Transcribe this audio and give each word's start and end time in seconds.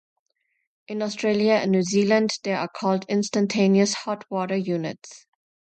In 0.87 1.03
Australia 1.03 1.53
and 1.61 1.71
New 1.73 1.83
Zealand 1.83 2.31
they 2.43 2.53
are 2.53 2.67
called 2.67 3.05
"instantaneous 3.07 3.93
hot 3.93 4.25
water 4.31 4.55
units". 4.57 5.27